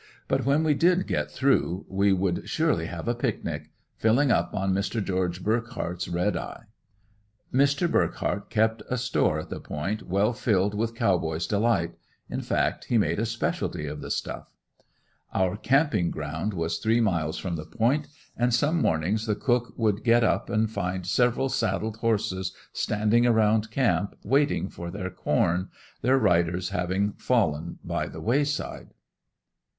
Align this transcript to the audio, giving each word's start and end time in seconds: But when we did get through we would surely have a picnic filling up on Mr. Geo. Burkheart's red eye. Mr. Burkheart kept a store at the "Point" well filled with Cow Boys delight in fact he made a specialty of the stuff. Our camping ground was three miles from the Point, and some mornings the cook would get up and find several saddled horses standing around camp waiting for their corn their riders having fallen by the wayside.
But 0.27 0.45
when 0.47 0.63
we 0.63 0.73
did 0.73 1.05
get 1.05 1.29
through 1.29 1.85
we 1.87 2.11
would 2.11 2.49
surely 2.49 2.87
have 2.87 3.07
a 3.07 3.13
picnic 3.13 3.69
filling 3.97 4.31
up 4.31 4.51
on 4.55 4.73
Mr. 4.73 4.99
Geo. 4.99 5.27
Burkheart's 5.27 6.07
red 6.09 6.35
eye. 6.35 6.63
Mr. 7.53 7.87
Burkheart 7.87 8.49
kept 8.49 8.81
a 8.89 8.97
store 8.97 9.37
at 9.37 9.51
the 9.51 9.59
"Point" 9.59 10.07
well 10.07 10.33
filled 10.33 10.73
with 10.73 10.95
Cow 10.95 11.19
Boys 11.19 11.45
delight 11.45 11.93
in 12.31 12.41
fact 12.41 12.85
he 12.85 12.97
made 12.97 13.19
a 13.19 13.27
specialty 13.27 13.85
of 13.85 14.01
the 14.01 14.09
stuff. 14.09 14.51
Our 15.35 15.55
camping 15.55 16.09
ground 16.09 16.55
was 16.55 16.79
three 16.79 16.99
miles 16.99 17.37
from 17.37 17.55
the 17.55 17.65
Point, 17.65 18.07
and 18.35 18.51
some 18.55 18.81
mornings 18.81 19.27
the 19.27 19.35
cook 19.35 19.71
would 19.77 20.03
get 20.03 20.23
up 20.23 20.49
and 20.49 20.67
find 20.67 21.05
several 21.05 21.47
saddled 21.47 21.97
horses 21.97 22.55
standing 22.73 23.27
around 23.27 23.69
camp 23.69 24.15
waiting 24.23 24.67
for 24.67 24.89
their 24.89 25.11
corn 25.11 25.69
their 26.01 26.17
riders 26.17 26.69
having 26.69 27.13
fallen 27.19 27.77
by 27.83 28.07
the 28.07 28.19
wayside. 28.21 28.95